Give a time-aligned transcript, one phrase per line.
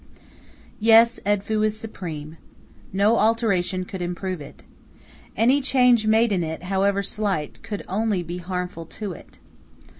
[0.79, 2.37] Yes, Edfu is supreme.
[2.91, 4.63] No alteration could improve it.
[5.37, 9.37] Any change made in it, however slight, could only be harmful to it.